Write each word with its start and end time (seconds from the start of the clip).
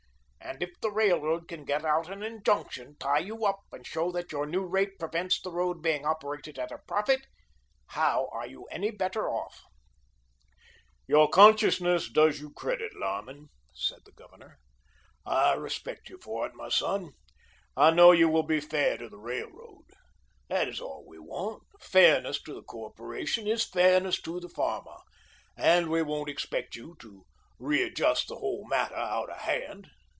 and 0.43 0.61
if 0.63 0.81
the 0.81 0.91
railroad 0.91 1.47
can 1.47 1.63
get 1.63 1.85
out 1.85 2.11
an 2.11 2.21
injunction, 2.23 2.97
tie 2.99 3.19
you 3.19 3.45
up 3.45 3.59
and 3.71 3.87
show 3.87 4.11
that 4.11 4.33
your 4.33 4.45
new 4.45 4.65
rate 4.65 4.99
prevents 4.99 5.39
the 5.39 5.51
road 5.51 5.81
being 5.81 6.03
operated 6.05 6.59
at 6.59 6.73
a 6.73 6.77
profit, 6.87 7.25
how 7.87 8.27
are 8.33 8.45
you 8.47 8.65
any 8.65 8.91
better 8.91 9.29
off?" 9.29 9.61
"Your 11.07 11.29
conscientiousness 11.29 12.09
does 12.11 12.41
you 12.41 12.51
credit, 12.51 12.93
Lyman," 12.99 13.47
said 13.73 13.99
the 14.03 14.11
Governor. 14.11 14.59
"I 15.25 15.53
respect 15.53 16.09
you 16.09 16.17
for 16.21 16.45
it, 16.47 16.53
my 16.55 16.67
son. 16.67 17.11
I 17.77 17.91
know 17.91 18.11
you 18.11 18.27
will 18.27 18.43
be 18.43 18.59
fair 18.59 18.97
to 18.97 19.07
the 19.07 19.19
railroad. 19.19 19.85
That 20.49 20.67
is 20.67 20.81
all 20.81 21.05
we 21.07 21.17
want. 21.19 21.63
Fairness 21.79 22.41
to 22.43 22.53
the 22.53 22.63
corporation 22.63 23.47
is 23.47 23.69
fairness 23.69 24.19
to 24.23 24.41
the 24.41 24.49
farmer, 24.49 24.97
and 25.55 25.89
we 25.89 26.01
won't 26.01 26.29
expect 26.29 26.75
you 26.75 26.95
to 26.99 27.23
readjust 27.57 28.27
the 28.27 28.35
whole 28.37 28.67
matter 28.67 28.95
out 28.95 29.29
of 29.29 29.37
hand. 29.37 29.87